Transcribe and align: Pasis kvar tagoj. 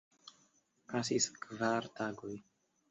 Pasis 0.93 1.29
kvar 1.45 1.91
tagoj. 2.01 2.37